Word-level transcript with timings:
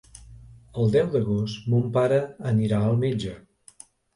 El 0.83 0.89
deu 0.95 1.11
d'agost 1.17 1.69
mon 1.75 1.93
pare 1.99 2.19
anirà 2.55 2.81
al 2.89 2.99
metge. 3.07 3.37